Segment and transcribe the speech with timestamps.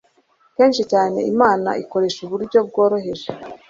[0.55, 3.27] Kenshi cyane Imana ikoresha uburyo bworoheje,